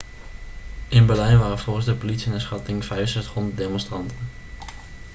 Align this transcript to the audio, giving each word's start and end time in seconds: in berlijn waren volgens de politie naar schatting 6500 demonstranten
in 0.89 1.05
berlijn 1.05 1.39
waren 1.39 1.59
volgens 1.59 1.85
de 1.85 1.95
politie 1.95 2.31
naar 2.31 2.41
schatting 2.41 2.83
6500 2.83 3.57
demonstranten 3.57 4.17